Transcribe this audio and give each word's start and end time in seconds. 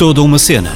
Toda 0.00 0.22
uma 0.22 0.38
cena. 0.38 0.72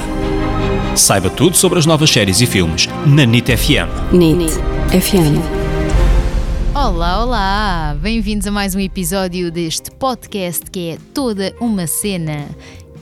Saiba 0.94 1.31
tudo 1.31 1.56
sobre 1.56 1.78
as 1.78 1.86
novas 1.86 2.10
séries 2.10 2.43
e 2.43 2.47
filmes 2.47 2.86
na 3.06 3.24
NIT 3.24 3.56
FM. 3.56 4.12
NIT 4.12 4.53
FM. 4.90 5.40
Olá, 6.75 7.25
olá! 7.25 7.97
Bem-vindos 8.03 8.47
a 8.47 8.51
mais 8.51 8.75
um 8.75 8.81
episódio 8.81 9.51
deste 9.51 9.91
podcast 9.93 10.71
que 10.71 10.91
é 10.91 10.99
Toda 11.15 11.57
uma 11.59 11.87
Cena. 11.87 12.47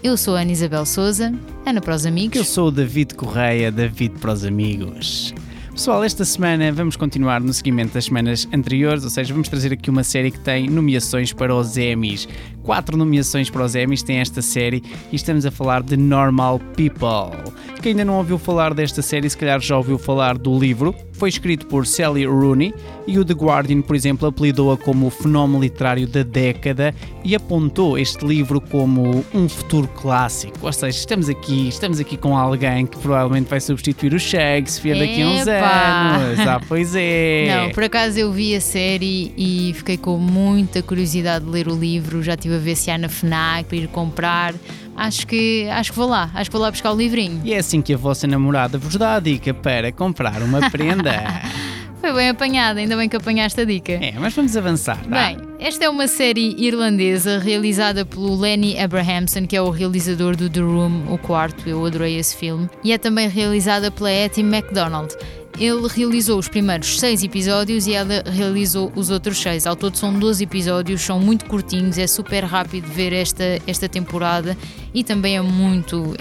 Eu 0.00 0.16
sou 0.16 0.36
a 0.36 0.42
Ana 0.42 0.52
Isabel 0.52 0.86
Souza, 0.86 1.34
Ana 1.66 1.80
para 1.80 1.96
os 1.96 2.06
amigos. 2.06 2.36
Eu 2.36 2.44
sou 2.44 2.68
o 2.68 2.70
David 2.70 3.16
Correia, 3.16 3.72
David 3.72 4.20
para 4.20 4.32
os 4.32 4.44
amigos. 4.44 5.34
Pessoal, 5.82 6.04
esta 6.04 6.24
semana 6.24 6.70
vamos 6.70 6.94
continuar 6.94 7.40
no 7.40 7.52
seguimento 7.52 7.94
das 7.94 8.04
semanas 8.04 8.46
anteriores, 8.54 9.02
ou 9.02 9.10
seja, 9.10 9.34
vamos 9.34 9.48
trazer 9.48 9.72
aqui 9.72 9.90
uma 9.90 10.04
série 10.04 10.30
que 10.30 10.38
tem 10.38 10.70
nomeações 10.70 11.32
para 11.32 11.52
os 11.52 11.76
Emmys. 11.76 12.28
Quatro 12.62 12.96
nomeações 12.96 13.50
para 13.50 13.64
os 13.64 13.74
Emmys 13.74 14.04
tem 14.04 14.18
esta 14.18 14.40
série 14.40 14.80
e 15.10 15.16
estamos 15.16 15.44
a 15.44 15.50
falar 15.50 15.82
de 15.82 15.96
Normal 15.96 16.60
People. 16.76 17.52
Quem 17.82 17.90
ainda 17.90 18.04
não 18.04 18.18
ouviu 18.18 18.38
falar 18.38 18.72
desta 18.72 19.02
série, 19.02 19.28
se 19.28 19.36
calhar 19.36 19.58
já 19.58 19.76
ouviu 19.76 19.98
falar 19.98 20.38
do 20.38 20.56
livro. 20.56 20.94
Foi 21.14 21.28
escrito 21.28 21.66
por 21.66 21.84
Sally 21.84 22.24
Rooney 22.24 22.72
e 23.04 23.18
o 23.18 23.24
The 23.24 23.34
Guardian, 23.34 23.82
por 23.82 23.96
exemplo, 23.96 24.28
apelidou-a 24.28 24.76
como 24.76 25.08
o 25.08 25.10
fenómeno 25.10 25.60
literário 25.60 26.06
da 26.06 26.22
década 26.22 26.94
e 27.24 27.34
apontou 27.34 27.98
este 27.98 28.24
livro 28.24 28.60
como 28.60 29.24
um 29.34 29.48
futuro 29.48 29.88
clássico. 29.88 30.56
Ou 30.62 30.72
seja, 30.72 30.96
estamos 30.96 31.28
aqui, 31.28 31.68
estamos 31.68 31.98
aqui 31.98 32.16
com 32.16 32.36
alguém 32.36 32.86
que 32.86 32.96
provavelmente 32.98 33.48
vai 33.48 33.60
substituir 33.60 34.14
o 34.14 34.20
Shakespeare 34.20 34.96
daqui 34.96 35.22
a 35.22 35.26
uns 35.26 35.46
Epa! 35.48 35.71
Anos. 35.72 36.40
Ah, 36.40 36.60
pois 36.68 36.94
é. 36.94 37.46
Não, 37.48 37.70
por 37.70 37.84
acaso 37.84 38.18
eu 38.18 38.32
vi 38.32 38.54
a 38.54 38.60
série 38.60 39.32
e 39.36 39.72
fiquei 39.76 39.96
com 39.96 40.16
muita 40.18 40.82
curiosidade 40.82 41.44
de 41.44 41.50
ler 41.50 41.68
o 41.68 41.74
livro. 41.74 42.22
Já 42.22 42.34
estive 42.34 42.56
a 42.56 42.58
ver 42.58 42.76
se 42.76 42.90
há 42.90 42.98
na 42.98 43.08
FNAC 43.08 43.64
para 43.68 43.76
ir 43.76 43.88
comprar. 43.88 44.54
Acho 44.96 45.26
que, 45.26 45.66
acho 45.70 45.90
que 45.92 45.96
vou 45.96 46.08
lá, 46.08 46.30
acho 46.34 46.50
que 46.50 46.52
vou 46.56 46.62
lá 46.62 46.70
buscar 46.70 46.92
o 46.92 46.96
livrinho. 46.96 47.40
E 47.44 47.54
é 47.54 47.58
assim 47.58 47.80
que 47.80 47.94
a 47.94 47.96
vossa 47.96 48.26
namorada 48.26 48.76
vos 48.76 48.94
dá 48.96 49.14
a 49.16 49.20
dica 49.20 49.54
para 49.54 49.90
comprar 49.90 50.42
uma 50.42 50.70
prenda. 50.70 51.24
Foi 52.02 52.12
bem 52.12 52.30
apanhada, 52.30 52.80
ainda 52.80 52.96
bem 52.96 53.08
que 53.08 53.14
apanhaste 53.14 53.60
a 53.60 53.64
dica. 53.64 53.92
é, 53.92 54.12
mas 54.18 54.34
vamos 54.34 54.56
avançar. 54.56 54.98
tá? 54.98 55.08
Bem, 55.08 55.38
esta 55.60 55.84
é 55.84 55.88
uma 55.88 56.08
série 56.08 56.56
irlandesa 56.58 57.38
realizada 57.38 58.04
pelo 58.04 58.34
Lenny 58.34 58.76
Abrahamson, 58.76 59.46
que 59.46 59.56
é 59.56 59.62
o 59.62 59.70
realizador 59.70 60.34
do 60.34 60.50
The 60.50 60.60
Room, 60.60 61.04
o 61.08 61.16
quarto, 61.16 61.68
eu 61.68 61.86
adorei 61.86 62.18
esse 62.18 62.36
filme, 62.36 62.68
e 62.82 62.92
é 62.92 62.98
também 62.98 63.28
realizada 63.28 63.88
pela 63.88 64.10
Hattie 64.10 64.42
MacDonald. 64.42 65.14
Ele 65.62 65.86
realizou 65.86 66.40
os 66.40 66.48
primeiros 66.48 66.98
seis 66.98 67.22
episódios 67.22 67.86
e 67.86 67.92
ela 67.92 68.24
realizou 68.26 68.92
os 68.96 69.10
outros 69.10 69.40
seis. 69.40 69.64
Ao 69.64 69.76
todo 69.76 69.96
são 69.96 70.12
12 70.12 70.42
episódios, 70.42 71.00
são 71.02 71.20
muito 71.20 71.44
curtinhos, 71.44 71.98
é 71.98 72.06
super 72.08 72.42
rápido 72.42 72.88
ver 72.88 73.12
esta, 73.12 73.44
esta 73.64 73.88
temporada 73.88 74.58
e 74.92 75.04
também 75.04 75.36
é 75.36 75.40
muito, 75.40 76.16
é 76.18 76.20